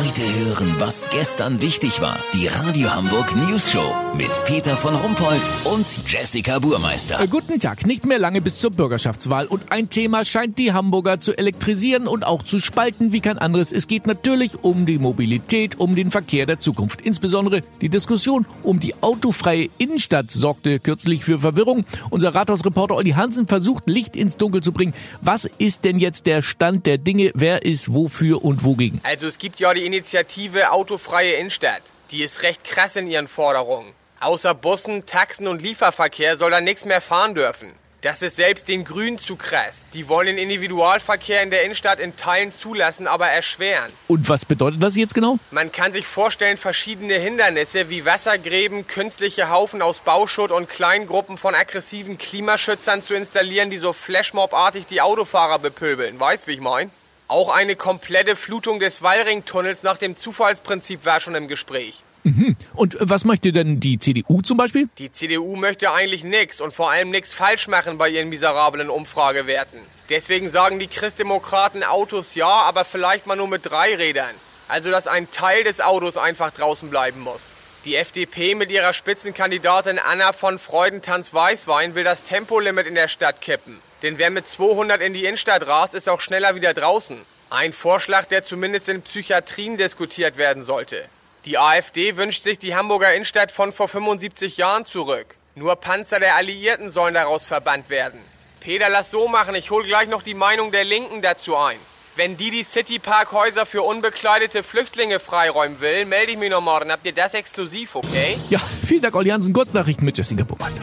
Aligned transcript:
Heute 0.00 0.22
hören, 0.22 0.76
was 0.78 1.06
gestern 1.10 1.60
wichtig 1.60 2.00
war. 2.00 2.18
Die 2.32 2.46
Radio 2.46 2.90
Hamburg 2.90 3.36
News 3.36 3.70
Show 3.70 3.94
mit 4.16 4.30
Peter 4.46 4.74
von 4.74 4.94
Rumpold 4.94 5.42
und 5.64 5.86
Jessica 6.10 6.58
Burmeister. 6.58 7.20
Äh, 7.20 7.26
guten 7.26 7.60
Tag, 7.60 7.86
nicht 7.86 8.06
mehr 8.06 8.18
lange 8.18 8.40
bis 8.40 8.60
zur 8.60 8.70
Bürgerschaftswahl 8.70 9.46
und 9.46 9.70
ein 9.70 9.90
Thema 9.90 10.24
scheint 10.24 10.58
die 10.58 10.72
Hamburger 10.72 11.20
zu 11.20 11.36
elektrisieren 11.36 12.06
und 12.06 12.24
auch 12.24 12.42
zu 12.42 12.60
spalten 12.60 13.12
wie 13.12 13.20
kein 13.20 13.36
anderes. 13.36 13.72
Es 13.72 13.88
geht 13.88 14.06
natürlich 14.06 14.64
um 14.64 14.86
die 14.86 14.98
Mobilität, 14.98 15.78
um 15.78 15.94
den 15.94 16.10
Verkehr 16.10 16.46
der 16.46 16.58
Zukunft. 16.58 17.02
Insbesondere 17.02 17.60
die 17.82 17.90
Diskussion 17.90 18.46
um 18.62 18.80
die 18.80 18.94
autofreie 19.02 19.68
Innenstadt 19.76 20.30
sorgte 20.30 20.80
kürzlich 20.80 21.26
für 21.26 21.40
Verwirrung. 21.40 21.84
Unser 22.08 22.34
Rathausreporter 22.34 22.96
Olli 22.96 23.10
Hansen 23.10 23.46
versucht 23.46 23.86
Licht 23.86 24.16
ins 24.16 24.38
Dunkel 24.38 24.62
zu 24.62 24.72
bringen. 24.72 24.94
Was 25.20 25.46
ist 25.58 25.84
denn 25.84 25.98
jetzt 25.98 26.24
der 26.24 26.40
Stand 26.40 26.86
der 26.86 26.96
Dinge? 26.96 27.32
Wer 27.34 27.66
ist 27.66 27.92
wofür 27.92 28.42
und 28.42 28.64
wogegen? 28.64 29.00
Also 29.02 29.26
es 29.26 29.36
gibt 29.36 29.60
ja 29.60 29.74
die 29.74 29.89
Initiative 29.90 30.70
Autofreie 30.70 31.32
Innenstadt. 31.32 31.82
Die 32.12 32.22
ist 32.22 32.44
recht 32.44 32.62
krass 32.62 32.94
in 32.94 33.08
ihren 33.08 33.26
Forderungen. 33.26 33.92
Außer 34.20 34.54
Bussen, 34.54 35.04
Taxen 35.04 35.48
und 35.48 35.60
Lieferverkehr 35.60 36.36
soll 36.36 36.52
da 36.52 36.60
nichts 36.60 36.84
mehr 36.84 37.00
fahren 37.00 37.34
dürfen. 37.34 37.72
Das 38.02 38.22
ist 38.22 38.36
selbst 38.36 38.68
den 38.68 38.84
Grünen 38.84 39.18
zu 39.18 39.34
krass. 39.34 39.84
Die 39.92 40.08
wollen 40.08 40.28
den 40.28 40.38
Individualverkehr 40.38 41.42
in 41.42 41.50
der 41.50 41.64
Innenstadt 41.64 41.98
in 41.98 42.16
Teilen 42.16 42.52
zulassen, 42.52 43.08
aber 43.08 43.26
erschweren. 43.26 43.90
Und 44.06 44.28
was 44.28 44.44
bedeutet 44.44 44.80
das 44.80 44.94
jetzt 44.94 45.12
genau? 45.12 45.40
Man 45.50 45.72
kann 45.72 45.92
sich 45.92 46.06
vorstellen, 46.06 46.56
verschiedene 46.56 47.14
Hindernisse 47.14 47.90
wie 47.90 48.04
Wassergräben, 48.04 48.86
künstliche 48.86 49.50
Haufen 49.50 49.82
aus 49.82 50.02
Bauschutt 50.02 50.52
und 50.52 50.68
Kleingruppen 50.68 51.36
von 51.36 51.56
aggressiven 51.56 52.16
Klimaschützern 52.16 53.02
zu 53.02 53.14
installieren, 53.14 53.70
die 53.70 53.78
so 53.78 53.92
Flashmob-artig 53.92 54.86
die 54.86 55.00
Autofahrer 55.00 55.58
bepöbeln. 55.58 56.20
Weißt, 56.20 56.46
wie 56.46 56.52
ich 56.52 56.60
mein? 56.60 56.92
Auch 57.30 57.48
eine 57.48 57.76
komplette 57.76 58.34
Flutung 58.34 58.80
des 58.80 59.02
Wallringtunnels 59.02 59.84
nach 59.84 59.98
dem 59.98 60.16
Zufallsprinzip 60.16 61.04
war 61.04 61.20
schon 61.20 61.36
im 61.36 61.46
Gespräch. 61.46 62.02
Mhm. 62.24 62.56
Und 62.74 62.96
was 62.98 63.24
möchte 63.24 63.52
denn 63.52 63.78
die 63.78 64.00
CDU 64.00 64.42
zum 64.42 64.56
Beispiel? 64.56 64.88
Die 64.98 65.12
CDU 65.12 65.54
möchte 65.54 65.92
eigentlich 65.92 66.24
nichts 66.24 66.60
und 66.60 66.74
vor 66.74 66.90
allem 66.90 67.10
nichts 67.10 67.32
falsch 67.32 67.68
machen 67.68 67.98
bei 67.98 68.08
ihren 68.08 68.30
miserablen 68.30 68.90
Umfragewerten. 68.90 69.78
Deswegen 70.08 70.50
sagen 70.50 70.80
die 70.80 70.88
Christdemokraten 70.88 71.84
Autos 71.84 72.34
ja, 72.34 72.48
aber 72.48 72.84
vielleicht 72.84 73.28
mal 73.28 73.36
nur 73.36 73.46
mit 73.46 73.64
drei 73.64 73.94
Rädern. 73.94 74.34
Also 74.66 74.90
dass 74.90 75.06
ein 75.06 75.30
Teil 75.30 75.62
des 75.62 75.80
Autos 75.80 76.16
einfach 76.16 76.50
draußen 76.50 76.90
bleiben 76.90 77.20
muss. 77.20 77.42
Die 77.86 77.96
FDP 77.96 78.54
mit 78.54 78.70
ihrer 78.70 78.92
Spitzenkandidatin 78.92 79.98
Anna 79.98 80.34
von 80.34 80.58
Freudentanz-Weißwein 80.58 81.94
will 81.94 82.04
das 82.04 82.22
Tempolimit 82.22 82.86
in 82.86 82.94
der 82.94 83.08
Stadt 83.08 83.40
kippen. 83.40 83.80
Denn 84.02 84.18
wer 84.18 84.28
mit 84.28 84.46
200 84.46 85.00
in 85.00 85.14
die 85.14 85.24
Innenstadt 85.24 85.66
rast, 85.66 85.94
ist 85.94 86.06
auch 86.06 86.20
schneller 86.20 86.54
wieder 86.54 86.74
draußen. 86.74 87.22
Ein 87.48 87.72
Vorschlag, 87.72 88.26
der 88.26 88.42
zumindest 88.42 88.90
in 88.90 89.00
Psychiatrien 89.00 89.78
diskutiert 89.78 90.36
werden 90.36 90.62
sollte. 90.62 91.06
Die 91.46 91.56
AfD 91.56 92.16
wünscht 92.16 92.44
sich 92.44 92.58
die 92.58 92.74
Hamburger 92.74 93.14
Innenstadt 93.14 93.50
von 93.50 93.72
vor 93.72 93.88
75 93.88 94.58
Jahren 94.58 94.84
zurück. 94.84 95.36
Nur 95.54 95.76
Panzer 95.76 96.20
der 96.20 96.34
Alliierten 96.34 96.90
sollen 96.90 97.14
daraus 97.14 97.46
verbannt 97.46 97.88
werden. 97.88 98.22
Peter, 98.60 98.90
lass 98.90 99.10
so 99.10 99.26
machen, 99.26 99.54
ich 99.54 99.70
hol 99.70 99.84
gleich 99.84 100.08
noch 100.08 100.22
die 100.22 100.34
Meinung 100.34 100.70
der 100.70 100.84
Linken 100.84 101.22
dazu 101.22 101.56
ein. 101.56 101.78
Wenn 102.20 102.36
die 102.36 102.50
die 102.50 102.64
Citypark-Häuser 102.64 103.64
für 103.64 103.80
unbekleidete 103.80 104.62
Flüchtlinge 104.62 105.20
freiräumen 105.20 105.80
will, 105.80 106.04
melde 106.04 106.32
ich 106.32 106.36
mich 106.36 106.50
noch 106.50 106.60
morgen. 106.60 106.92
Habt 106.92 107.06
ihr 107.06 107.14
das 107.14 107.32
exklusiv, 107.32 107.94
okay? 107.96 108.36
Ja, 108.50 108.60
vielen 108.86 109.00
Dank, 109.00 109.16
Olli 109.16 109.30
Hansen. 109.30 109.54
Kurznachrichten 109.54 110.04
mit 110.04 110.18
Jessica 110.18 110.44
Burmeister. 110.44 110.82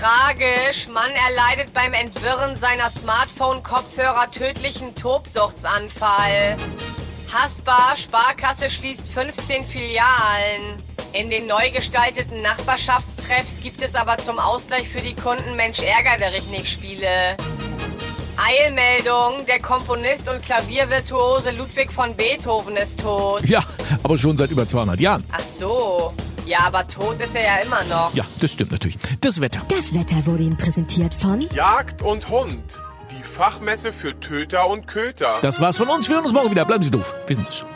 Tragisch. 0.00 0.88
Mann 0.88 1.10
erleidet 1.28 1.74
beim 1.74 1.92
Entwirren 1.92 2.56
seiner 2.56 2.88
Smartphone-Kopfhörer 2.88 4.30
tödlichen 4.30 4.94
Tobsuchtsanfall. 4.94 6.56
Hasbar, 7.30 7.94
Sparkasse 7.94 8.70
schließt 8.70 9.06
15 9.12 9.62
Filialen. 9.66 10.82
In 11.12 11.28
den 11.28 11.46
neu 11.48 11.70
gestalteten 11.70 12.40
Nachbarschaftstreffs 12.40 13.60
gibt 13.62 13.82
es 13.82 13.94
aber 13.94 14.16
zum 14.16 14.38
Ausgleich 14.38 14.88
für 14.88 15.02
die 15.02 15.14
Kunden 15.14 15.54
Mensch 15.54 15.80
ärger 15.80 16.30
dich 16.30 16.46
nicht 16.46 16.68
Spiele. 16.68 17.36
Eilmeldung, 18.36 19.44
der 19.46 19.60
Komponist 19.60 20.28
und 20.28 20.42
Klaviervirtuose 20.42 21.50
Ludwig 21.50 21.90
von 21.92 22.14
Beethoven 22.14 22.76
ist 22.76 23.00
tot. 23.00 23.42
Ja, 23.44 23.62
aber 24.02 24.18
schon 24.18 24.36
seit 24.36 24.50
über 24.50 24.66
200 24.66 25.00
Jahren. 25.00 25.24
Ach 25.32 25.40
so. 25.40 26.12
Ja, 26.46 26.60
aber 26.66 26.86
tot 26.86 27.20
ist 27.20 27.34
er 27.34 27.44
ja 27.44 27.56
immer 27.56 27.82
noch. 27.84 28.14
Ja, 28.14 28.24
das 28.40 28.52
stimmt 28.52 28.70
natürlich. 28.70 28.98
Das 29.20 29.40
Wetter. 29.40 29.62
Das 29.68 29.92
Wetter 29.94 30.24
wurde 30.26 30.44
Ihnen 30.44 30.56
präsentiert 30.56 31.14
von 31.14 31.40
Jagd 31.52 32.02
und 32.02 32.28
Hund. 32.28 32.80
Die 33.10 33.22
Fachmesse 33.24 33.92
für 33.92 34.18
Töter 34.20 34.68
und 34.68 34.86
Köter. 34.86 35.38
Das 35.42 35.60
war's 35.60 35.76
von 35.78 35.88
uns. 35.88 36.08
Wir 36.08 36.16
hören 36.16 36.24
uns 36.24 36.34
morgen 36.34 36.50
wieder. 36.50 36.64
Bleiben 36.64 36.84
Sie 36.84 36.90
doof. 36.90 37.12
Wir 37.26 37.36
sind 37.36 37.48
es 37.48 37.56
schon. 37.56 37.75